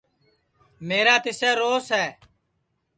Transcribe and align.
میرا 0.87 1.15
تِسسے 1.23 1.49
روس 1.61 1.85
ہے 1.97 2.07